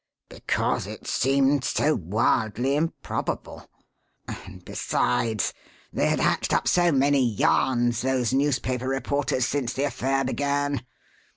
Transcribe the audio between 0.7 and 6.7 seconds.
it seemed so wildly improbable. And, besides, they had hatched up